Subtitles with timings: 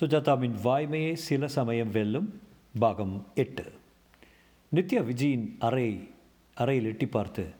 [0.00, 2.40] சுஜாதாவின் வாய்மையே சில சமயம் வெல்லும்
[2.78, 3.72] பாகம் எட்டு.
[4.74, 6.10] நித்யா விஜயின் அறை
[6.54, 7.50] அறையில் எட்டி பார்த்து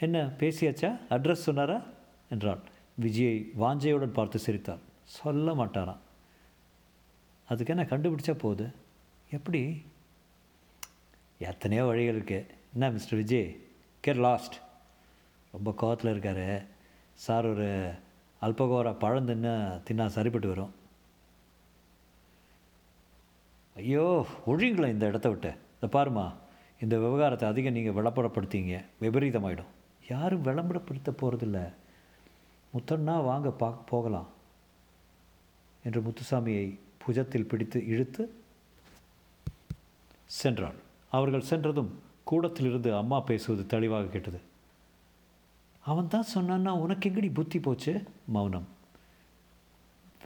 [0.00, 1.00] என்ன பேசியாச்சா?
[1.10, 1.82] அட்ரஸ் சொன்னாரா?
[2.30, 2.58] என்றாள்
[3.00, 5.96] விஜயை வாஞ்சையுடன் பார்த்து சிரித்தார் சொல்ல மாட்டாராம்
[7.48, 8.70] அதுக்கு என்ன கண்டுபிடிச்சா போகுது?
[9.30, 9.82] எப்படி?
[11.38, 12.46] எத்தனையோ வழிகள் இருக்கு.
[12.72, 13.60] என்ன மிஸ்டர் விஜய்?
[14.06, 14.54] Care last.
[15.52, 16.66] ரொம்ப கோவத்தில் இருக்காரு.
[17.12, 17.92] சார் ஒரு
[18.42, 20.75] அல்பகோரா பழம் தின்னு தின்னா சரிப்பட்டு வரும்.
[23.86, 25.50] ஐயோ ஒழிங்களேன் இந்த இடத்த விட்டு.
[25.74, 26.24] இந்த பாருமா
[26.84, 28.76] இந்த விவகாரத்தை அதிகம் நீங்கள் விளம்பரப்படுத்திங்க.
[29.02, 29.70] விபரீதமாயிடும்.
[30.12, 31.58] யாரும் விளம்பரப்படுத்த போகிறதில்ல
[32.74, 34.28] முத்தன்னா வாங்க பா போகலாம்.
[35.86, 36.64] என்று முத்துசாமியை
[37.04, 38.22] புஜத்தில் பிடித்து இழுத்து
[40.40, 40.78] சென்றாள்
[41.16, 41.90] அவர்கள் சென்றதும்
[42.30, 44.40] கூடத்திலிருந்து அம்மா பேசுவது தெளிவாக கேட்டது.
[45.90, 47.94] அவன் தான் சொன்னான்னா உனக்கு எங்கடி புத்தி போச்சு?
[48.36, 48.68] மௌனம்.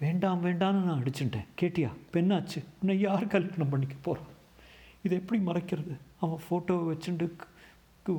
[0.00, 1.48] வேண்டாம் வேண்டாம்னு நான் அடிச்சுட்டேன்.
[1.60, 1.88] கேட்டியா?
[2.12, 2.60] பெண்ணாச்சு.
[2.80, 4.30] உன்னை யார் கல்யாணம் பண்ணிக்க போகிறான்
[5.02, 5.94] இதை எப்படி மறைக்கிறது?
[6.20, 7.26] அவன் ஃபோட்டோவை வச்சுட்டு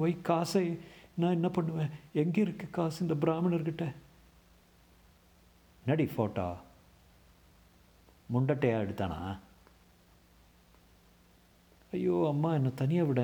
[0.01, 0.77] வை காசை
[1.15, 1.89] நான் என்ன பண்ணுவேன்?
[2.13, 3.85] எங்கே இருக்கு காசு இந்த பிராமணர்கிட்ட?
[5.85, 6.45] நடி ஃபோட்டோ
[8.33, 9.37] முண்டட்டையா எடுத்தானா?
[11.91, 13.21] ஐயோ அம்மா என்னை தனியாக விட.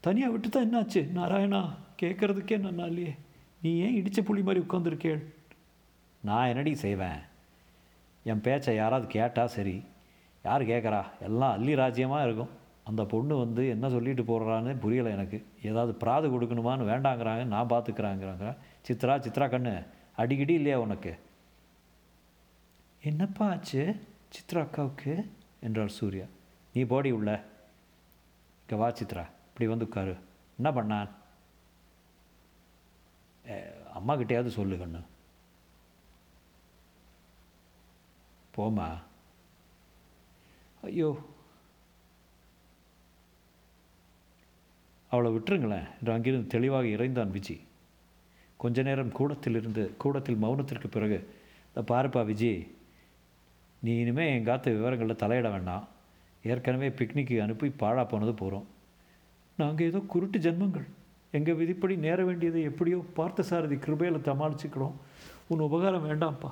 [0.00, 1.02] தனியாக விட்டு தான் என்னாச்சு?
[1.18, 1.62] நாராயணா
[2.02, 3.14] கேட்குறதுக்கே நான் இல்லையே
[3.62, 5.22] நீ ஏன் இடித்த புலி மாதிரி உட்காந்துருக்கேள்
[6.26, 7.18] நான் என்னடி செய்வேன்?
[8.24, 9.76] என் பேச்சை யாராவது கேட்டால் சரி.
[10.42, 11.00] யார் கேட்குறா?
[11.20, 12.52] எல்லாம் அள்ளி ராஜ்யமாக இருக்கும்.
[12.84, 15.38] அந்த பொண்ணு வந்து என்ன சொல்லிட்டு போடுறான்னு புரியலை எனக்கு.
[15.62, 18.56] ஏதாவது பிராது கொடுக்கணுமான்னு வேண்டாங்கிறாங்க நான் பார்த்துக்கிறாங்கிறாங்க
[18.88, 19.72] சித்ரா சித்ரா கண்ணு
[20.16, 21.12] அடிக்கடி இல்லையா உனக்கு?
[23.02, 23.82] என்னப்பா ஆச்சு?
[24.34, 25.14] சித்ரா அக்காவுக்கு?
[25.60, 26.24] என்றாள் சூர்யா.
[26.72, 27.30] நீ போடி உள்ள.
[28.60, 29.24] இங்கே வா சித்ரா.
[29.48, 30.14] இப்படி வந்து உட்காரு.
[30.58, 31.08] என்ன பண்ணான்?
[33.46, 35.00] அம்மாக்கிட்டேயாவது அம்மா கிட்டேயாவது சொல்லு கண்ணு.
[38.56, 38.88] போமா
[40.82, 41.08] ஐயோ.
[45.10, 47.56] அவளை விட்டுருங்களேன் என்று அங்கிருந்து தெளிவாக இறைந்தான் விஜி.
[48.56, 51.18] கொஞ்ச நேரம் கூடத்திலிருந்து கூடத்தில் மௌனத்திற்கு பிறகு
[51.68, 52.52] "இந்த பாருப்பா விஜி
[53.82, 55.84] நீ இனிமேல் என் காத்த விவரங்களில் தலையிட வேண்டாம்.
[56.44, 58.66] ஏற்கனவே பிக்னிக்கு அனுப்பி பாழா போனது போகிறோம்
[59.58, 60.86] நாங்கள் ஏதோ குருட்டு ஜென்மங்கள்.
[61.32, 64.96] எங்கள் விதிப்படி நேர வேண்டியதை எப்படியோ பார்த்த சாரதி கிருபையில் சமாளிச்சுக்கிறோம்
[65.48, 66.50] உன் உபகாரம் வேண்டாம்ப்பா.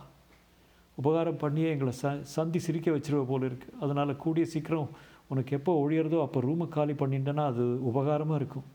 [1.00, 4.90] உபகாரம் பண்ணியே எங்களை ச சந்தி சிரிக்க வச்சிருவ போல இருக்குது அதனால் கூடிய சீக்கிரம்
[5.32, 8.66] உனக்கு எப்போ ஒழியறதோ அப்போ ரூமை காலி பண்ணிட்டேன்னா அது உபகாரமாக இருக்கும்.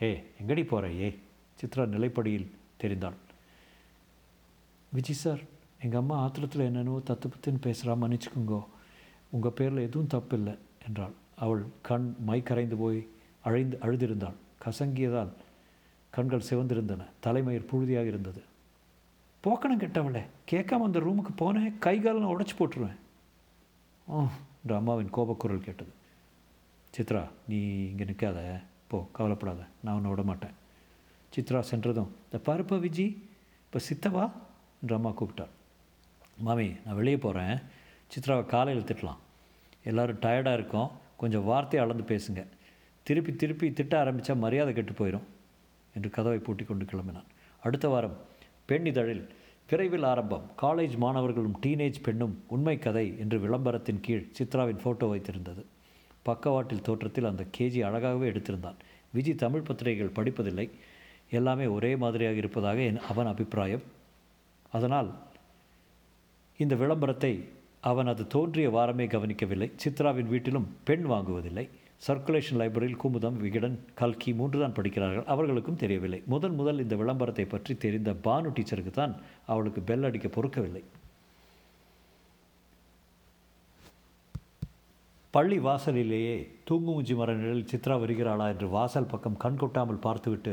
[0.00, 0.10] ஏ
[0.40, 1.08] எங்கடி போகிற ஏ
[1.58, 2.48] சித்ரா நிலைப்படியில்
[2.82, 3.18] தெரிந்தாள்.
[4.92, 5.42] விஜய் சார்
[5.84, 8.60] எங்கள் அம்மா ஆத்திரத்தில் என்னென்னவோ தத்து பத்துன்னு பேசுகிறா மன்னிச்சுக்குங்கோ
[9.36, 10.54] உங்கள் பேரில் எதுவும் தப்பில்லை
[10.86, 11.14] என்றாள்.
[11.44, 13.00] அவள் கண் மை கரைந்து போய்
[13.48, 14.36] அழைந்து அழுதிருந்தாள்.
[14.64, 15.32] கசங்கியதால்
[16.12, 17.06] கண்கள் சிவந்திருந்தன.
[17.24, 18.42] தலைமயிர் புழுதியாக இருந்தது.
[19.44, 22.98] போக்கணும் கெட்டவளே கேட்காம அந்த ரூமுக்கு போனேன் கை காலெலாம் உடச்சி போட்டுருவேன்.
[24.08, 24.22] ஓ
[24.60, 25.92] என்று அம்மாவின் கோபக்குரல் கேட்டது.
[26.94, 27.58] சித்ரா நீ
[27.90, 28.40] இங்கே நிற்காத
[28.90, 29.62] போ கவலைப்படாத.
[29.84, 30.54] நான் உன்னை விட மாட்டேன்
[31.36, 33.06] சித்ரா சென்றதும் இந்த பாருப்பா விஜி
[33.66, 34.24] இப்போ சித்தவா?
[34.80, 35.52] என்று அம்மா கூப்பிட்டாள்
[36.46, 37.56] மாமி நான் வெளியே போகிறேன்
[38.14, 39.20] சித்ராவை காலையில் திட்டலாம்.
[39.90, 40.90] எல்லோரும் டயர்டாக இருக்கோம்.
[41.22, 42.42] கொஞ்சம் வார்த்தையை அளந்து பேசுங்க.
[43.06, 45.26] திருப்பி திருப்பி திட்ட ஆரம்பித்தா மரியாதை கெட்டு போயிடும்
[45.96, 47.28] என்று கதவை பூட்டி கொண்டு கிளம்பினான்.
[47.66, 48.16] அடுத்த வாரம்
[48.66, 49.28] பெண் இதழில்
[49.70, 50.50] விரைவில் ஆரம்பம்.
[50.62, 55.62] காலேஜ் மாணவர்களும் டீனேஜ் பெண்ணும் உண்மை கதை என்று விளம்பரத்தின் கீழ் சித்ராவின் ஃபோட்டோ வைத்திருந்தது.
[56.22, 58.74] பக்கவாட்டில் தோற்றத்தில் அந்த கேஜி அழகாகவே எடுத்திருந்தான்.
[59.14, 60.70] விஜி தமிழ் பத்திரிகைகள் படிப்பதில்லை.
[61.30, 63.82] எல்லாமே ஒரே மாதிரியாக இருப்பதாக என் அவன் அபிப்பிராயம்.
[64.70, 65.14] அதனால்
[66.56, 67.48] இந்த விளம்பரத்தை
[67.80, 69.72] அவன் அது தோன்றிய வாரமே கவனிக்கவில்லை.
[69.84, 71.68] சித்ராவின் வீட்டிலும் பெண் வாங்குவதில்லை.
[72.02, 75.26] சர்க்குலேஷன் லைப்ரரியில் குமுதம் விகடன் கல்கி மூன்று தான் படிக்கிறார்கள்.
[75.34, 76.20] அவர்களுக்கும் தெரியவில்லை.
[76.32, 79.14] முதன் முதல் இந்த விளம்பரத்தை பற்றி தெரிந்த பானு டீச்சருக்கு தான்
[79.52, 80.82] அவளுக்கு பெல் அடிக்க பொறுக்கவில்லை.
[85.34, 86.34] பள்ளி வாசலிலேயே
[86.68, 90.52] தூங்குமூஞ்சி மர நிழலில் சித்ரா வருகிறாளா என்று வாசல் பக்கம் கண் கொட்டாமல் பார்த்துவிட்டு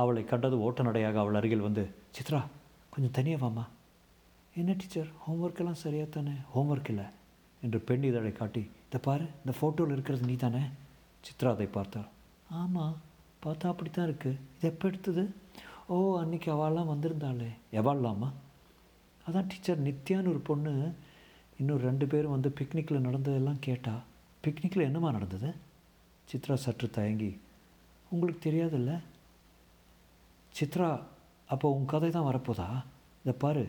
[0.00, 1.84] அவளை கண்டது ஓட்ட நடையாக அவள் அருகில் வந்து
[2.16, 2.40] சித்ரா
[2.92, 3.64] கொஞ்சம் தனியாக வாமா
[4.60, 5.10] என்ன டீச்சர்?
[5.24, 7.06] ஹோம்ஒர்க்கெல்லாம் சரியாக தானே ஹோம்ஒர்க் இல்லை?
[7.64, 10.62] என்று பெண் இதழை காட்டி இதை பாரு இந்த ஃபோட்டோவில் இருக்கிறது நீ தானே
[11.26, 12.06] சித்ரா அதை பார்த்தாள்.
[12.60, 12.94] ஆமாம்
[13.44, 15.22] பார்த்தா அப்படி தான் இருக்குது இது எப்போ எடுத்தது?
[15.92, 17.50] ஓ அன்னைக்கு அவள்லாம் வந்திருந்தாளே.
[17.80, 18.28] எவாள்லாமா?
[19.26, 20.72] அதான் டீச்சர் நித்யான்னு ஒரு பொண்ணு
[21.60, 23.94] இன்னும் ரெண்டு பேரும் வந்து பிக்னிக்கில் நடந்ததெல்லாம் கேட்டா
[24.44, 25.50] பிக்னிக்கில் என்னம்மா நடந்தது?
[26.32, 27.32] சித்ரா சற்று தயங்கி
[28.12, 28.92] உங்களுக்கு தெரியாதுல்ல?
[30.58, 30.90] சித்ரா
[31.54, 32.68] அப்போ உன் கதை தான் வரப்போதா?
[33.24, 33.64] இதை பாரு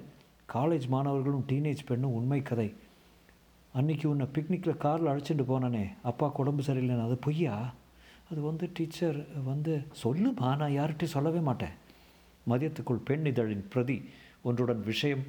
[0.56, 2.70] காலேஜ் மாணவர்களும் டீனேஜ் பெண்ணும் உண்மை கதை.
[3.78, 5.88] அன்றைக்கி உன்னை பிக்னிக்கில் காரில் அழைச்சிட்டு போனானே.
[6.04, 7.06] அப்பா உடம்பு சரியில்லைன்னு.
[7.06, 7.74] அது பொய்யா?
[8.32, 11.70] அது வந்து டீச்சர் வந்து சொல்லுமா நான் யார்கிட்டையும் சொல்லவே மாட்டேன்.
[12.50, 14.02] மதியத்துக்குள் பெண் இதழின் பிரதி
[14.42, 15.24] ஒன்றுடன் விஷயம்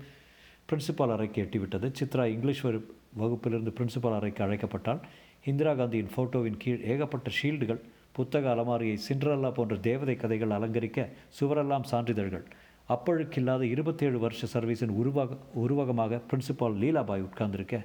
[0.72, 1.92] பிரின்சிபால் அறைக்கு எட்டிவிட்டது.
[2.00, 5.00] சித்ரா இங்கிலீஷ் வகுப்பிலிருந்து பிரின்சிபால் அறைக்கு அழைக்கப்பட்டால்
[5.44, 7.80] இந்திரா காந்தியின் ஃபோட்டோவின் கீழ் ஏகப்பட்ட ஷீல்டுகள்
[8.12, 11.08] புத்தக அலமாரியை சிண்ட்ரல்லா போன்ற தேவதை கதைகள் அலங்கரிக்க
[11.40, 12.44] சுவரெல்லாம் சான்றிதழ்கள்.
[12.88, 17.82] அப்பழுக்கில்லாத இருபத்தேழு வருஷ சர்வீஸின் உருவாக உருவகமாக பிரின்சிபால் லீலாபாய் உட்கார்ந்திருக்க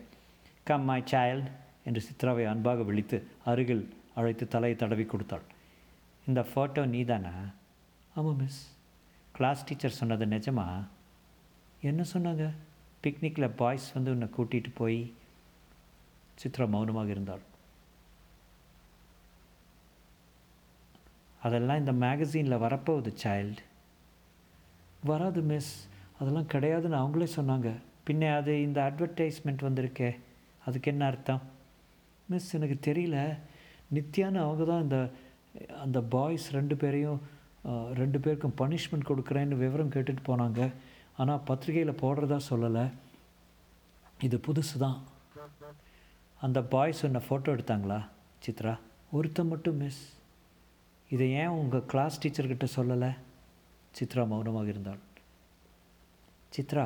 [0.70, 1.50] கம் மை சைல்ட்
[1.88, 3.84] என்று சித்ராவை அன்பாக விழித்து அருகில்
[4.20, 5.46] அழைத்து தலையை தடவி கொடுத்தாள்.
[6.28, 7.34] இந்த ஃபோட்டோ நீதானா?
[8.16, 8.62] ஆமாம் மிஸ்
[9.38, 10.66] கிளாஸ் டீச்சர் சொன்னது நிஜமா?
[11.82, 12.46] என்ன சொன்னாங்க?
[13.04, 15.14] பிக்னிக்கில் பாய்ஸ் வந்து உன்னை கூட்டிகிட்டு போய்?
[16.42, 17.44] சித்ரா மௌனமாக இருந்தாள்.
[21.44, 23.64] அதெல்லாம் இந்த மேகசீனில் வரப்போகுது சைல்டு
[25.04, 25.74] வராது மிஸ்
[26.20, 27.70] அதெல்லாம் கிடையாதுன்னு அவங்களே சொன்னாங்க.
[28.08, 30.10] பின்ன அது இந்த அட்வர்டைஸ்மெண்ட் வந்திருக்கே.
[30.68, 31.42] அதுக்கு என்ன அர்த்தம்?
[32.32, 33.18] மிஸ் எனக்கு தெரியல.
[33.96, 35.00] நித்யான்னு அவங்க தான் இந்த
[35.84, 37.20] அந்த பாய்ஸ் ரெண்டு பேரையும்
[38.00, 40.62] ரெண்டு பேருக்கும் பனிஷ்மெண்ட் கொடுக்குறேன்னு விவரம் கேட்டுட்டு போனாங்க.
[41.22, 42.86] ஆனால் பத்திரிகையில் போடுறதா சொல்லலை.
[44.28, 45.00] இது புதுசு தான்.
[46.46, 48.00] அந்த பாய்ஸ் உன்னை ஃபோட்டோ எடுத்தாங்களா
[48.46, 48.74] சித்ரா?
[49.18, 50.04] ஒருத்தன் மட்டும் மிஸ்
[51.16, 53.12] இதை ஏன் உங்கள் கிளாஸ் டீச்சர்கிட்ட சொல்லலை?
[53.98, 55.02] சித்ரா மௌனமாக இருந்தாள்.
[56.56, 56.86] சித்ரா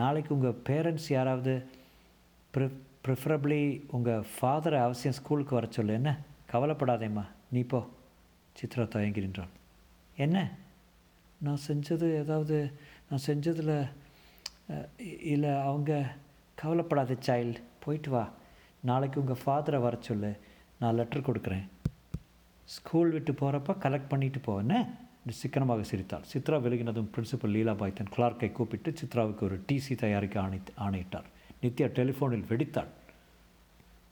[0.00, 1.54] நாளைக்கு உங்கள் பேரண்ட்ஸ் யாராவது
[2.54, 2.66] ப்ரி
[3.06, 5.92] ப்ரிஃபரபிளி உங்கள் ஃபாதரை அவசியம் ஸ்கூலுக்கு வர சொல்லு.
[5.92, 6.18] என்ன?
[6.52, 7.24] கவலைப்படாதேம்மா.
[7.50, 7.88] நீ போ.
[8.60, 9.30] சித்ரா தயங்கி
[10.16, 10.56] என்ன?
[11.38, 12.72] நான் செஞ்சது ஏதாவது
[13.10, 13.88] நான் செஞ்சதில்
[15.22, 16.14] இல்லை அவங்க
[16.54, 18.30] கவலைப்படாத சைல்டு போயிட்டு வா.
[18.80, 20.36] நாளைக்கு உங்கள் ஃபாதரை வர சொல்லு.
[20.80, 21.68] நான் லெட்டர் கொடுக்குறேன்.
[22.64, 24.98] ஸ்கூல் விட்டு போகிறப்ப கலெக்ட் பண்ணிட்டு போவேன்னு என்ன?
[25.28, 26.24] சிக்கனமாக சிரித்தாள்.
[26.32, 31.34] சித்ரா விலகினதும் பிரின்சிபல் லீலாபாய் தன் கிளார்க்கை கூப்பிட்டு சித்ராவுக்கு ஒரு டிசி தயாரிக்க ஆணை ஆணையிட்டார்.
[31.66, 32.90] நித்யா டெலிஃபோனில் வெடித்தாள்.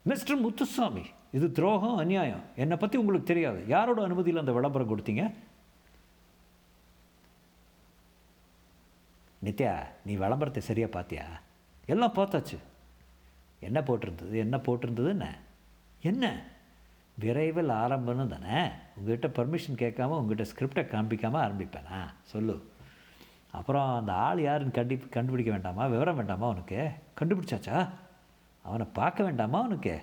[0.03, 2.41] மிஸ்டர் முத்துசாமி இது துரோகம் அநியாயம்?
[2.55, 3.67] என்னை பற்றி உங்களுக்கு தெரியாது.
[3.67, 5.33] யாரோட அனுமதியில் அந்த விளம்பரம் கொடுத்தீங்க?
[9.43, 9.73] நித்யா
[10.05, 11.25] நீ விளம்பரத்தை சரியாக பார்த்தியா
[11.85, 12.57] எல்லாம் பார்த்தாச்சு.
[13.59, 14.35] என்ன போட்டிருந்தது?
[14.37, 15.07] என்ன போட்டிருந்தது?
[15.07, 15.37] என்ன?
[16.01, 16.41] என்ன?
[17.19, 18.69] விரைவில் ஆரம்பம்னு தானே?
[18.97, 21.99] உங்ககிட்ட பர்மிஷன் கேட்காம உங்ககிட்ட ஸ்கிரிப்டை காமிக்காமல் ஆரம்பிப்பேனா?
[22.21, 22.73] சொல்லு.
[23.57, 25.83] அப்புறம் அந்த ஆள் யாருன்னு கண்டி கண்டுபிடிக்க வேண்டாமா?
[25.85, 26.79] விவரம் வேண்டாமா உனக்கு?
[27.19, 27.77] கண்டுபிடிச்சாச்சா?
[28.61, 29.95] அவனை பார்க்க வேண்டாமா அவனுக்கு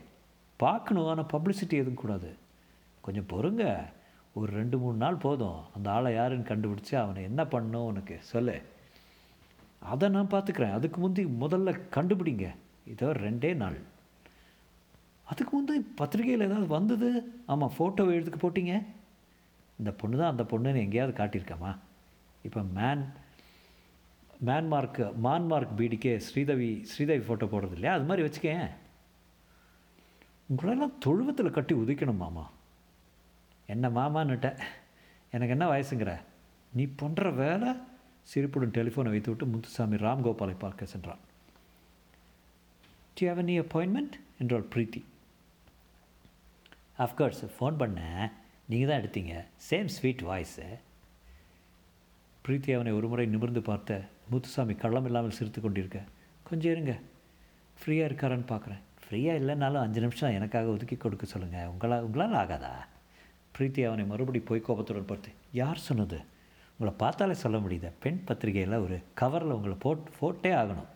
[0.57, 2.31] பார்க்கணும் ஆனால் பப்ளிசிட்டி எதுவும் கூடாது.
[3.01, 3.65] கொஞ்சம் பொறுங்க.
[4.35, 5.61] ஒரு ரெண்டு மூணு நாள் போதும்.
[5.77, 8.17] அந்த ஆளை யாருன்னு கண்டுபிடிச்சி அவனை என்ன பண்ணும் உனக்கு?
[8.21, 8.57] சொல்லு.
[9.93, 10.73] அதை நான் பார்த்துக்கிறேன்.
[10.73, 12.47] அதுக்கு முந்தி முதல்ல கண்டுபிடிங்க.
[12.85, 13.79] இதோ ரெண்டே நாள்.
[15.25, 17.11] அதுக்கு முந்தி பத்திரிகையில் ஏதாவது வந்தது?
[17.47, 18.75] ஆமாம் ஃபோட்டோ எடுத்துக்கு போட்டிங்க.
[19.79, 21.73] இந்த பொண்ணு தான் அந்த பொண்ணுன்னு எங்கேயாவது காட்டியிருக்காமா?
[22.43, 23.03] இப்போ மேன்
[24.47, 28.69] மேன்மார்க் மான்மார்க் பீடிக்கே ஸ்ரீதவி ஸ்ரீதவி ஃபோட்டோ போடுறது இல்லையா அது மாதிரி வச்சுக்கேன்.
[30.51, 32.51] உங்களெல்லாம் தொழுவத்தில் கட்டி உதிக்கணும் மாமா.
[33.67, 34.49] என்ன மாமான்னுட்ட
[35.31, 36.13] எனக்கு என்ன வயசுங்கிற?
[36.73, 37.71] நீ பண்ணுற வேலை?
[38.23, 41.23] சிரிப்புடன் டெலிஃபோனை வைத்துவிட்டு முத்துசாமி ராம்கோபாலை பார்க்க சென்றான்.
[43.15, 45.03] டி ஹவ் எனி அப்பாயின்மெண்ட் என்றாள் பிரீத்தி.
[46.99, 48.25] அஃப்கோர்ஸ் ஃபோன் பண்ணேன்.
[48.67, 49.35] நீங்கள் தான் எடுத்தீங்க.
[49.71, 50.67] சேம் ஸ்வீட் வாய்ஸு
[52.45, 56.01] பிரீத்தி அவனை ஒருமுறை நிமிர்ந்து பார்த்த முத்துசாமி கள்ளம் இல்லாமல் சிரித்து கொண்டிருக்க
[56.49, 56.95] கொஞ்சம் இருங்க.
[57.79, 62.73] ஃப்ரீயாக இருக்காரான்னு பார்க்குறேன் ஃப்ரீயாக இல்லைனாலும் அஞ்சு நிமிஷம் எனக்காக ஒதுக்கி கொடுக்க சொல்லுங்கள் உங்களால் உங்களால் ஆகாதா?
[63.57, 66.19] பிரீத்தி அவனை மறுபடி போய் கோபத்துடன் பார்த்து யார் சொன்னது?
[66.73, 67.89] உங்களை பார்த்தாலே சொல்ல முடியுது.
[67.99, 70.91] பெண் பத்திரிகையில் ஒரு கவரில் உங்களை போட் போட்டே ஆகணும்.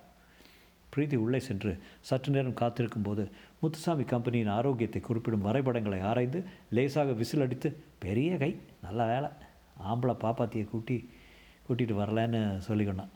[0.93, 3.31] பிரீத்தி உள்ளே சென்று சற்று நேரம் காத்திருக்கும் போது
[3.61, 8.51] முத்துசாமி கம்பெனியின் ஆரோக்கியத்தை குறிப்பிடும் வரைபடங்களை ஆராய்ந்து லேசாக விசில் அடித்து பெரிய கை
[8.83, 9.31] நல்ல வேலை.
[9.91, 10.97] ஆம்பளை பாப்பாத்தியை கூட்டி
[11.69, 13.13] கூட்டிகிட்டு வரலன்னு சொல்லிக்கணும்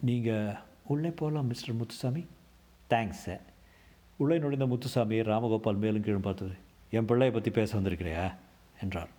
[0.00, 0.54] நீங்கள்
[0.86, 2.26] உள்ளே போகலாம் மிஸ்டர் முத்துசாமி.
[2.90, 3.44] தேங்க்ஸ் சார்
[4.16, 6.56] உள்ளே நுழைந்த முத்துசாமி ராமகோபால் மேலும் கீழும் பார்த்தது
[6.90, 8.32] என் பிள்ளையை பற்றி பேச வந்திருக்கிறியா?
[8.82, 9.12] என்றார்.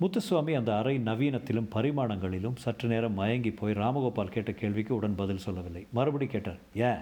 [0.00, 5.86] முத்துசுவாமி அந்த அறை நவீனத்திலும் பரிமாணங்களிலும் சற்று நேரம் மயங்கி போய் ராமகோபால் கேட்ட கேள்விக்கு உடன் பதில் சொல்லவில்லை.
[5.92, 7.00] மறுபடி கேட்டார் ஏன்?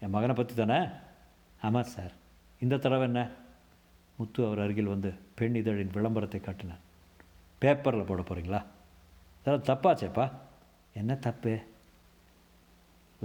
[0.00, 0.86] என் மகனை பற்றி தானே?
[1.60, 2.12] ஆமாம் சார்
[2.60, 3.28] இந்த தடவை என்ன?
[4.16, 6.82] முத்து அவர் அருகில் வந்து பெண் இதழின் விளம்பரத்தை காட்டினார்.
[7.62, 8.60] பேப்பரில் போட போகிறீங்களா
[9.40, 10.26] அதெல்லாம் தப்பாச்சேப்பா.
[11.00, 11.54] என்ன தப்பு?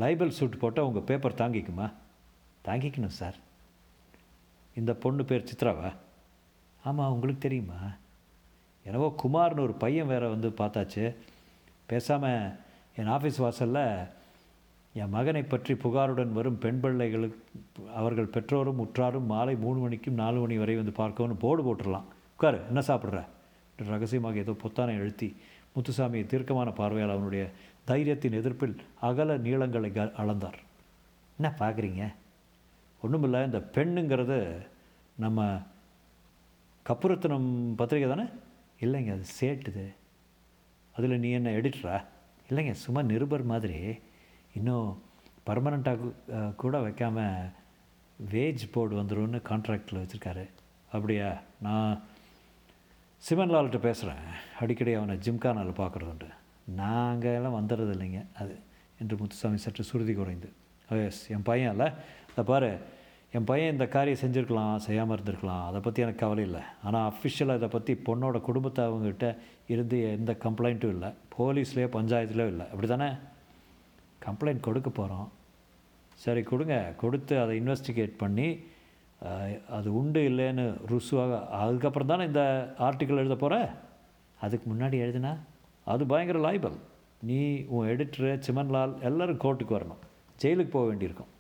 [0.02, 1.88] லைபல் சூட் போட்டால் உங்கள் பேப்பர் தாங்கிக்குமா?
[2.68, 3.38] தாங்கிக்கணும் சார்
[4.80, 5.90] இந்த பொண்ணு பேர் சித்ராவா?
[6.84, 7.80] ஆமாம் உங்களுக்கு தெரியுமா?
[8.88, 11.06] என்னவோ குமார்னு ஒரு பையன் வேற வந்து பார்த்தாச்சு.
[11.92, 12.54] பேசாமல்
[13.00, 13.86] என் ஆஃபீஸ் வாசலில்
[15.00, 17.40] என் மகனை பற்றி புகாருடன் வரும் பெண் பிள்ளைகளுக்கு
[18.00, 22.08] அவர்கள் பெற்றோரும் உற்றாரும் மாலை மூணு மணிக்கும் நாலு மணி வரை வந்து பார்க்கணும்னு போர்டு போட்டுடலாம்.
[22.36, 23.20] உட்காரு என்ன சாப்பிட்ற?
[23.86, 25.36] ரகசியமாக ஏதோ பொத்தானை அழுத்தி
[25.76, 27.52] முத்துசாமியை தீர்க்கமான பார்வையால் அவனுடைய
[27.88, 30.58] தைரியத்தின் எதிர்ப்பில் அகல நீளங்களை க அளந்தார்.
[31.38, 32.14] என்ன பார்க்குறீங்க?
[33.04, 34.58] ஒன்றுமில்ல இந்த பெண்ணுங்கிறது
[35.18, 35.62] நம்ம
[36.86, 38.28] கப்புரத்தனம் பத்திரிக்கை தானே?
[38.82, 39.86] இல்லைங்க அது சேட்டுது.
[40.96, 42.04] அதில் நீ என்ன எடிட்டரா?
[42.50, 43.96] இல்லைங்க சும்மா நிருபர் மாதிரி.
[44.54, 45.04] இன்னும்
[45.46, 47.50] பர்மனண்ட்டாக கூட வைக்காமல்
[48.32, 50.46] வேஜ் போர்டு வந்துரும்னு கான்ட்ராக்டில் வச்சுருக்காரு.
[50.92, 51.42] அப்படியா?
[51.62, 52.02] நான்
[53.28, 54.26] சிவன்லால்கிட்ட பேசுகிறேன்
[54.64, 56.28] அடிக்கடி அவனை ஜிம்கானால் பார்க்குறது உண்டு
[57.38, 58.20] எல்லாம் வந்துடுறது இல்லைங்க.
[58.42, 58.54] அது
[59.02, 60.50] என்று முத்துசாமி சற்று சுருதி குறைந்து.
[61.08, 61.88] எஸ் என் பையன் இல்லை.
[62.32, 62.70] அதை பாரு
[63.38, 65.66] என் பையன் இந்த காரியம் செஞ்சுருக்கலாம் செய்யாமல் இருந்திருக்கலாம்.
[65.70, 66.62] அதை பற்றி எனக்கு கவலை இல்லை.
[66.86, 69.28] ஆனால் அஃபிஷியலாக இதை பற்றி பொண்ணோட குடும்பத்தை அவங்ககிட்ட
[69.74, 71.10] இருந்து எந்த கம்ப்ளைண்ட்டும் இல்லை.
[71.38, 72.68] போலீஸ்லேயோ பஞ்சாயத்துலேயோ இல்லை.
[72.72, 73.10] அப்படி தானே
[74.28, 75.28] கம்ப்ளைண்ட் கொடுக்க போகிறோம்
[76.26, 76.78] சரி கொடுங்க.
[77.04, 78.50] கொடுத்து அதை இன்வெஸ்டிகேட் பண்ணி
[79.70, 83.56] அது உண்டு இல்லைன்னு ருசுவாக அதுக்கப்புறம் தானே இந்த ஆர்டிக்கிள் எழுத போகிற
[84.44, 85.34] அதுக்கு முன்னாடி எழுதினா
[85.88, 86.78] அது பயங்கர லாய்பல்
[87.22, 87.40] நீ
[87.76, 90.02] உன் எடிட்டரு சிமன்லால் எல்லோரும் கோர்ட்டுக்கு வரணும்.
[90.42, 91.32] ஜெயிலுக்கு போக வேண்டியிருக்கும்.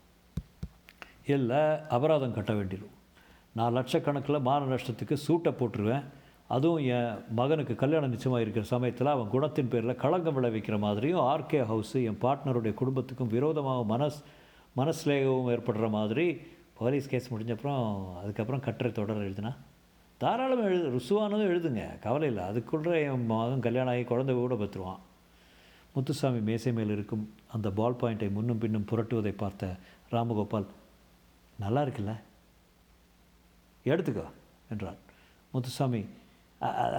[1.26, 1.62] இல்லை
[1.96, 2.96] அபராதம் கட்ட வேண்டியிருக்கும்.
[3.54, 6.06] நான் லட்சக்கணக்கில் மான நஷ்டத்துக்கு சூட்டை போட்டுருவேன்.
[6.56, 12.04] அதுவும் என் மகனுக்கு கல்யாணம் நிச்சயமாக இருக்கிற சமயத்தில் அவன் குணத்தின் பேரில் களங்கம் விளைவிக்கிற மாதிரியும் ஆர்கே ஹவுஸு
[12.10, 14.20] என் பார்ட்னருடைய குடும்பத்துக்கும் விரோதமாக மனஸ்
[14.78, 16.28] மனஸ்லேகவும் ஏற்படுற மாதிரி
[16.80, 17.84] போலீஸ் கேஸ் முடிஞ்சப்புறம்
[18.22, 19.52] அதுக்கப்புறம் கட்டுரை தொடர் எழுதுனா?
[20.22, 22.44] தாராளமாக எழுது ருசுவானதும் எழுதுங்க கவலை இல்லை.
[22.50, 25.02] அதுக்குள்ளே என் மகன் கல்யாணம் ஆகி குழந்தை கூட பத்துருவான்
[25.96, 27.24] முத்துசாமி மேசை மேல் இருக்கும்
[27.56, 29.70] அந்த பால் பாயிண்ட்டை முன்னும் பின்னும் புரட்டுவதை பார்த்த
[30.14, 30.68] ராமகோபால்
[31.64, 32.14] நல்லா இருக்குல்ல?
[33.86, 34.26] எடுத்துக்கோ
[34.74, 35.00] என்றார்
[35.54, 36.02] முத்துசாமி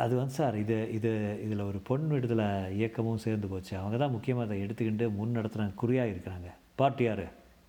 [0.04, 1.10] அது வந்து சார் இது இது
[1.44, 2.46] இதில் ஒரு பொன் விடுதலை
[2.78, 3.72] இயக்கமும் சேர்ந்து போச்சு.
[3.80, 7.24] அவங்க தான் முக்கியமாக அதை எடுத்துக்கிட்டு முன் நடத்துகிறாங்க குறியாக இருக்கிறாங்க பார்ட்டி யார்?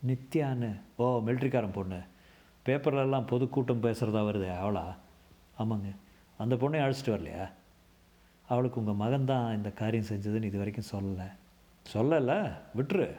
[0.08, 2.00] நித்யான்னு ஓ மிலிட்ரிக்காரன் பொண்ணு.
[2.66, 4.96] பேப்பர்லலாம் பொதுக்கூட்டம் பேசுகிறதா வருது அவளா?
[5.60, 5.96] ஆமாங்க.
[6.38, 7.50] அந்த பொண்ணை அழைச்சிட்டு வரலையா?
[8.48, 11.32] அவளுக்கு உங்கள் மகன் தான் இந்த காரியம் செஞ்சதுன்னு இது வரைக்கும் சொல்லலை.
[11.94, 12.52] சொல்லலை?
[12.78, 13.16] விட்டுரு.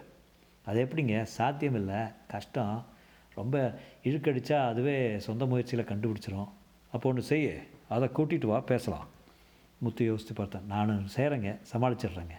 [0.65, 1.23] அது எப்படிங்க?
[1.23, 1.97] சாத்தியம் இல்லை.
[2.29, 2.85] கஷ்டம்.
[3.35, 6.49] ரொம்ப இழுக்கடிச்சா அதுவே சொந்த முயற்சியில் கண்டுபிடிச்சிரும்.
[6.93, 7.59] அப்போ ஒன்று செய்ய.
[7.89, 9.07] அதை கூட்டிகிட்டு வா பேசலாம்.
[9.79, 10.67] முத்து யோசித்து பார்த்தேன்.
[10.67, 12.33] நான் செய்கிறேங்க சமாளிச்சிடுறேங்க.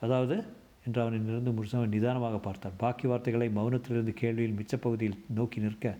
[0.00, 0.46] அதாவது
[0.90, 2.78] என்று அவனிலிருந்து முழுசாக நிதானமாக பார்த்தான்.
[2.82, 5.96] பாக்கி வார்த்தைகளை மௌனத்திலிருந்து கேள்வியில் மிச்சப்பகுதியில் நோக்கி நிற்க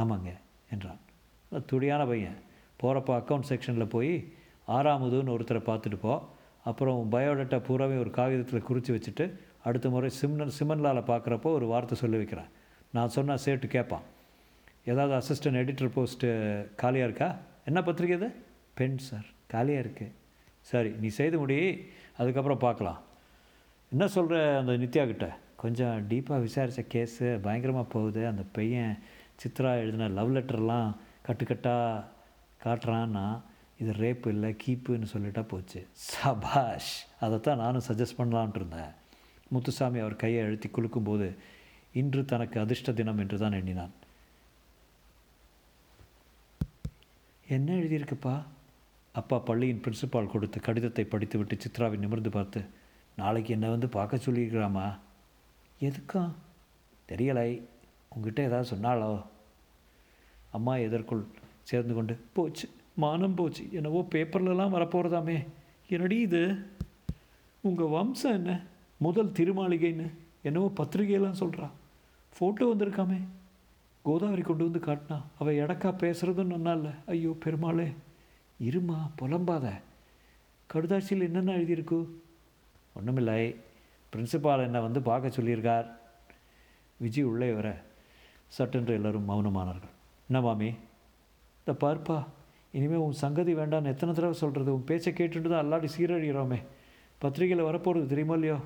[0.00, 0.30] ஆமாங்க
[0.74, 1.00] என்றான்.
[1.70, 2.38] துடியான பையன்.
[2.80, 4.10] போகிறப்ப அக்கௌண்ட் செக்ஷனில் போய்
[4.76, 6.14] ஆறாமுதுன்னு ஒருத்தரை பார்த்துட்டு போ.
[6.70, 9.24] அப்புறம் பயோடேட்டா பூராவே ஒரு காகிதத்தில் குறித்து வச்சுட்டு
[9.68, 12.50] அடுத்த முறை சிம்னன் சிமன்லால் பார்க்குறப்போ ஒரு வார்த்தை சொல்லி வைக்கிறேன்.
[12.96, 14.04] நான் சொன்னால் சேட்டு கேட்பான்
[14.90, 16.28] ஏதாவது அசிஸ்டன்ட் எடிட்டர் போஸ்ட்டு
[16.82, 17.28] காலியாக இருக்கா?
[17.68, 18.28] என்ன பத்திரிக்கை இது?
[18.78, 20.14] பெண் சார் காலியாக இருக்குது
[20.70, 21.58] சரி நீ செய்து முடி.
[22.20, 23.00] அதுக்கப்புறம் பார்க்கலாம்
[23.90, 25.36] என்ன சொல்கிற அந்த நித்யா கிட்ட?
[25.56, 28.26] கொஞ்சம் டீப்பாக விசாரித்த கேஸு பயங்கரமாக போகுது.
[28.26, 28.98] அந்த பையன்
[29.42, 32.04] சித்ரா எழுதின லவ் லெட்டர்லாம் கட்டுக்கட்டாக
[32.64, 33.42] காட்டுறான்னா
[33.78, 35.86] இது ரேப் இல்லை கீப்புன்னு சொல்லிட்டா போச்சு.
[35.92, 38.92] சபாஷ் அதைத்தான் நானும் சஜஸ்ட் பண்ணலான்ட்டு இருந்தேன்.
[39.48, 41.34] முத்துசாமி அவர் கையை அழுத்தி குலுக்கும்போது
[41.92, 43.94] இன்று தனக்கு அதிர்ஷ்ட தினம் என்று தான் எண்ணினான்.
[47.48, 48.42] என்ன எழுதியிருக்குப்பா?
[49.12, 52.60] அப்பா பள்ளியின் பிரின்சிபால் கொடுத்த கடிதத்தை படித்துவிட்டு சித்ராவை நிமிர்ந்து பார்த்து
[53.16, 54.86] நாளைக்கு என்னை வந்து பார்க்க சொல்லியிருக்கிறாமா?
[55.80, 56.22] எதுக்கா?
[57.08, 57.62] தெரியலை.
[58.08, 59.22] உங்ககிட்ட ஏதாவது சொன்னாலோ
[60.50, 61.24] அம்மா எதற்குள்
[61.62, 63.64] சேர்ந்து கொண்டு போச்சு மானம் போச்சு.
[63.72, 65.46] என்னவோ பேப்பர்லலாம் வரப்போகிறதாமே
[65.88, 66.42] என்னடி இது?
[67.60, 68.52] உங்கள் வம்சம் என்ன?
[68.98, 70.06] முதல் திருமாளிகைன்னு
[70.42, 71.66] என்னவோ பத்திரிகையெல்லாம் சொல்கிறா
[72.36, 73.18] ஃபோட்டோ வந்திருக்காமே.
[74.02, 77.88] கோதாவரி கொண்டு வந்து காட்டினா அவள் எடக்கா பேசுகிறதும் நல்லா இல்லை ஐயோ பெருமாளே
[78.60, 79.66] இருமா புலம்பாத.
[80.70, 81.98] கடுதாட்சியில் என்னென்ன எழுதியிருக்கு?
[82.98, 83.40] ஒன்றுமில்லை
[84.12, 85.86] பிரின்சிபால் என்னை வந்து பார்க்க சொல்லியிருக்கார்.
[87.04, 87.68] விஜய் உள்ளே வர.
[88.56, 89.94] சட்டென்று எல்லாரும் மௌனமானார்கள்.
[90.28, 90.70] என்ன மாமி?
[91.60, 92.18] இந்த பார்ப்பா
[92.76, 96.58] இனிமேல் உன் சங்கதி வேண்டான்னு எத்தனை தடவை சொல்கிறது உன் பேச்சை கேட்டுட்டு தான் அல்லாடி சீரழிகிறோமே
[97.22, 98.58] பத்திரிகையில் வரப்போகிறது தெரியுமோ இல்லையோ?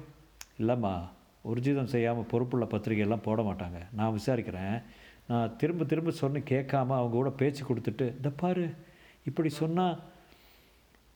[0.61, 0.95] இல்லைம்மா
[1.51, 3.79] உர்ஜிதம் செய்யாமல் பொறுப்புள்ள பத்திரிகையெல்லாம் போட மாட்டாங்க.
[3.99, 4.77] நான் விசாரிக்கிறேன்.
[5.31, 8.65] நான் திரும்ப திரும்ப சொன்னு கேட்காம அவங்க கூட பேச்சு கொடுத்துட்டு இந்த பாரு
[9.29, 9.97] இப்படி சொன்னால்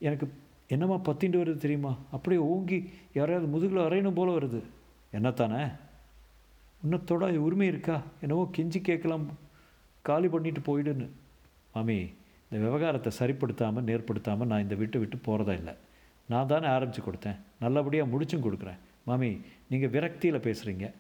[0.08, 0.26] எனக்கு
[0.66, 1.96] என்னம்மா பத்திண்டு வருது தெரியுமா?
[2.10, 4.62] அப்படியே ஓங்கி யாரையாவது முதுகில் அரையணும் போல் வருது.
[5.12, 5.72] என்னத்தானே?
[6.90, 8.02] இன்னத்தோட உரிமை இருக்கா?
[8.20, 9.26] என்னவோ கெஞ்சி கேட்கலாம்.
[10.02, 11.08] காலி பண்ணிட்டு போயிடுன்னு.
[11.74, 12.12] மாமி
[12.50, 15.74] இந்த விவகாரத்தை சரிப்படுத்தாமல் நேர்படுத்தாமல் நான் இந்த வீட்டை விட்டு போகிறதா இல்லை.
[16.28, 17.36] நான் தானே ஆரம்பித்து கொடுத்தேன்.
[17.60, 18.78] நல்லபடியாக முடிச்சும் கொடுக்குறேன்.
[19.04, 20.92] மாமி நீங்கள் விரக்தியில் பேசுகிறீங்க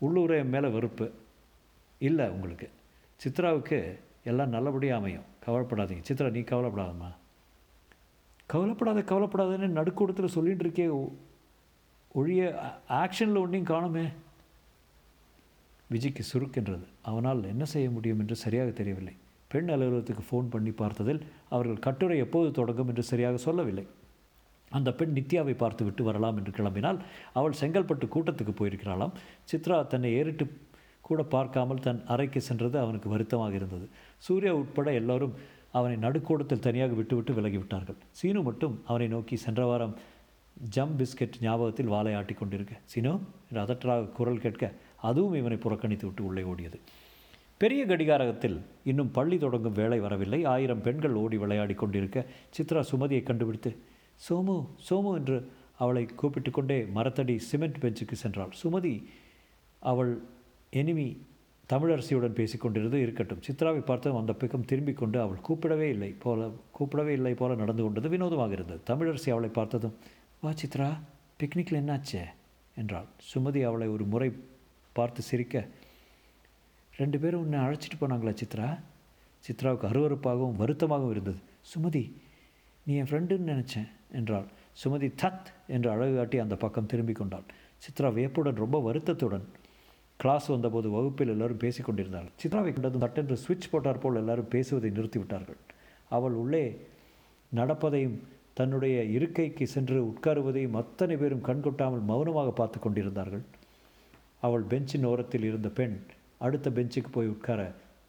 [0.00, 1.12] உள்ளூரே மேலே வெறுப்பு.
[1.98, 2.70] இல்லை உங்களுக்கு.
[3.24, 5.22] சித்ராவுக்கு எல்லாம் நல்லபடியாக அமையும்.
[5.46, 6.02] கவலைப்படாதீங்க.
[6.08, 7.10] சித்ரா நீ கவலைப்படாதம்மா.
[8.50, 11.08] கவலைப்படாத கவலைப்படாதன்னு நடுக்கூடத்தில் சொல்லிகிட்டு இருக்கே ஒ-
[12.12, 14.12] ஒழிய ஆக்ஷனில் ஒன்றையும் காணுமே.
[15.90, 16.84] விஜய்க்கு சுருக்கென்றது.
[17.02, 19.12] அவனால் என்ன செய்ய முடியும் என்று சரியாக தெரியவில்லை.
[19.48, 23.86] பெண் அலுவலகத்துக்கு ஃபோன் பண்ணி பார்த்ததில் அவர்கள் கட்டுரை எப்போது தொடங்கும் என்று சரியாக சொல்லவில்லை.
[24.70, 26.98] அந்த பெண் நித்யாவை பார்த்துவிட்டு வரலாம் என்று கிளம்பினால்
[27.34, 29.12] அவள் செங்கல்பட்டு கூட்டத்துக்கு போயிருக்கிறாளாம்.
[29.52, 30.56] சித்ரா தன்னை ஏறிட்டு
[31.00, 33.88] கூட பார்க்காமல் தன் அறைக்கு சென்றது அவனுக்கு வருத்தமாக இருந்தது.
[34.18, 37.98] சூர்யா உட்பட எல்லோரும் அவனை நடுக்கூடத்தில் தனியாக விட்டுவிட்டு விலகிவிட்டார்கள்.
[38.18, 39.94] சீனு மட்டும் அவனை நோக்கி சென்ற வாரம்
[40.76, 42.74] ஜம் பிஸ்கெட் ஞாபகத்தில் வாழை ஆட்டி கொண்டிருக்க.
[42.92, 43.12] சீனோ
[43.48, 44.72] என்று அதற்றாக குரல் கேட்க
[45.08, 46.78] அதுவும் இவனை புறக்கணித்து விட்டு உள்ளே ஓடியது.
[47.60, 48.58] பெரிய கடிகாரத்தில்
[48.90, 50.40] இன்னும் பள்ளி தொடங்கும் வேலை வரவில்லை.
[50.44, 52.18] ஆயிரம் பெண்கள் ஓடி விளையாடி கொண்டிருக்க
[52.56, 53.72] சித்ரா சுமதியை கண்டுபிடித்து
[54.28, 54.56] சோமு
[54.88, 55.38] சோமு என்று
[55.82, 58.52] அவளை கூப்பிட்டு கொண்டே மரத்தடி சிமெண்ட் பெஞ்சுக்கு சென்றாள்.
[58.62, 58.94] சுமதி
[59.82, 60.12] அவள்
[60.72, 61.08] எனிமி
[61.72, 63.40] தமிழரசியுடன் பேசிக்கொண்டிருந்து இருக்கட்டும்.
[63.46, 68.08] சித்ராவை பார்த்து அந்த பக்கம் திரும்பிக் கொண்டு அவள் கூப்பிடவே இல்லை போல கூப்பிடவே இல்லை போல நடந்து கொண்டது
[68.08, 68.80] வினோதமாக இருந்தது.
[68.86, 69.96] தமிழரசி அவளை பார்த்ததும்
[70.40, 70.98] வா சித்ரா
[71.40, 72.24] பிக்னிக்கில் என்னாச்சே?
[72.76, 73.04] என்றாள்.
[73.34, 74.32] சுமதி அவளை ஒரு முறை
[74.92, 75.66] பார்த்து சிரிக்க
[76.96, 78.78] ரெண்டு பேரும் உன்னை அழைச்சிட்டு போனாங்களா சித்ரா?
[79.48, 81.36] சித்ராவுக்கு அருவருப்பாகவும் வருத்தமாகவும் இருந்தது.
[81.74, 82.12] சுமதி
[82.86, 84.44] நீ என் ஃப்ரெண்டுன்னு நினச்சேன் என்றாள்.
[84.84, 87.42] சுமதி தத் என்று அழகு காட்டி அந்த பக்கம் திரும்பிக் கொண்டாள்.
[87.78, 89.44] சித்ரா வியப்புடன் ரொம்ப வருத்தத்துடன்
[90.22, 95.60] கிளாஸ் வந்தபோது வகுப்பில் எல்லாரும் பேசிக் கொண்டிருந்தாள் சித்ராவை கண்டதும் சட்டென்று சுவிட்ச் போட்டார் போல் எல்லாரும் பேசுவதை நிறுத்திவிட்டார்கள்.
[96.16, 96.64] அவள் உள்ளே
[97.52, 98.18] நடப்பதையும்
[98.58, 103.44] தன்னுடைய இருக்கைக்கு சென்று உட்காருவதையும் அத்தனை பேரும் கண்கொட்டாமல் மௌனமாக பார்த்து கொண்டிருந்தார்கள்.
[104.46, 105.96] அவள் பெஞ்சின் ஓரத்தில் இருந்த பெண்
[106.46, 107.60] அடுத்த பெஞ்சுக்கு போய் உட்கார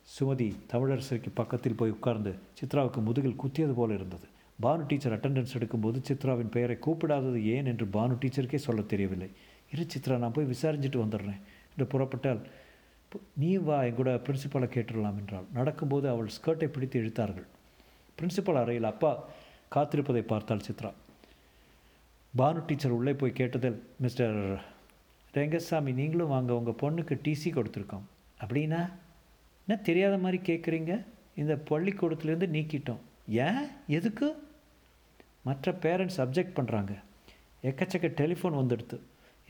[0.07, 4.27] சுமதி தமிழரசருக்கு பக்கத்தில் போய் உட்கார்ந்து சித்ராவுக்கு முதுகில் குத்தியது போல இருந்தது.
[4.63, 9.29] பானு டீச்சர் அட்டெண்டன்ஸ் எடுக்கும்போது சித்ராவின் பெயரை கூப்பிடாதது ஏன் என்று பானு டீச்சருக்கே சொல்ல தெரியவில்லை.
[9.73, 11.41] இரு சித்ரா நான் போய் விசாரிச்சுட்டு வந்துடுறேன்.
[11.71, 12.47] என்று புறப்பட்டால்
[13.35, 15.43] நீ வா எங்கூட கூட பிரின்சிபாலை கேட்டுடலாம் என்றாள்.
[15.53, 17.45] நடக்கும்போது அவள் ஸ்கர்ட்டை பிடித்து இழுத்தார்கள்.
[18.21, 19.29] பிரின்சிபல் அறையில் அப்பா
[19.75, 20.93] காத்திருப்பதை பார்த்தாள் சித்ரா.
[22.37, 24.63] பானு டீச்சர் உள்ளே போய் கேட்டதில் மிஸ்டர்
[25.33, 28.03] ரெங்கசாமி நீங்களும் வாங்க உங்கள் பொண்ணுக்கு டிசி கொடுத்துருக்கோம்.
[28.41, 28.91] அப்படின்னா?
[29.67, 31.05] என்ன தெரியாத மாதிரி கேட்குறீங்க?
[31.35, 32.99] இந்த பள்ளிக்கூடத்துலேருந்து நீக்கிட்டோம்.
[33.27, 33.67] ஏன்?
[33.87, 34.49] எதுக்கு?
[35.41, 36.95] மற்ற பேரண்ட்ஸ் அப்ஜெக்ட் பண்ணுறாங்க
[37.63, 38.99] எக்கச்சக்க டெலிஃபோன் வந்துடுது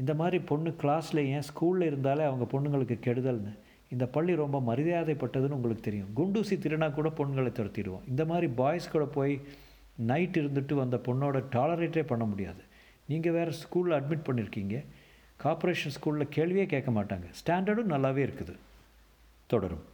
[0.02, 3.52] இந்த மாதிரி பொண்ணு கிளாஸில் ஏன் ஸ்கூலில் இருந்தாலே அவங்க பொண்ணுங்களுக்கு கெடுதல்னு?
[3.94, 6.12] இந்த பள்ளி ரொம்ப மரியாதைப்பட்டதுன்னு உங்களுக்கு தெரியும்.
[6.20, 8.06] குண்டூசி திருனா கூட பொண்ணுங்களை துரத்திடுவோம்.
[8.08, 9.34] இந்த மாதிரி பாய்ஸ் கூட போய்
[10.12, 12.62] நைட் இருந்துட்டு வந்த பொண்ணோட டாலரேட்டே பண்ண முடியாது.
[13.08, 14.78] நீங்கள் வேறு ஸ்கூலில் அட்மிட் பண்ணியிருக்கீங்க
[15.44, 17.28] கார்ப்பரேஷன் ஸ்கூலில் கேள்வியே கேட்க மாட்டாங்க.
[17.42, 18.56] ஸ்டாண்டர்டும் நல்லாவே இருக்குது.
[19.54, 19.86] தொடரும்.